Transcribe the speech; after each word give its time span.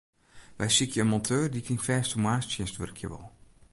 Wy 0.59 0.67
sykje 0.75 1.01
in 1.03 1.11
monteur 1.11 1.45
dy't 1.51 1.71
yn 1.73 1.83
fêste 1.87 2.17
moarnstsjinst 2.23 2.79
wurkje 2.79 3.07
wol. 3.11 3.27